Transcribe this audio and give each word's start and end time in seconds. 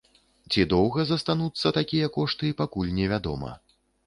Ці 0.53 0.63
доўга 0.71 1.05
застануцца 1.09 1.67
такія 1.79 2.09
кошты, 2.17 2.51
пакуль 2.63 2.91
невядома. 2.99 3.55